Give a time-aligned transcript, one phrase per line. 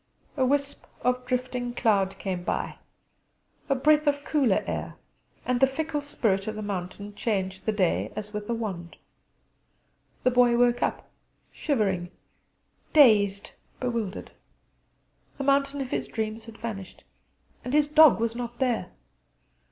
[0.35, 2.77] A wisp of drifting cloud came by,
[3.69, 4.95] a breath of cooler air,
[5.45, 8.95] and the fickle spirit of the mountain changed the day as with a wand.
[10.23, 11.11] The Boy woke up
[11.51, 12.09] shivering,
[12.93, 14.31] dazed, bewildered:
[15.37, 17.03] the mountain of his dreams had vanished;
[17.63, 18.89] and his dog was not there!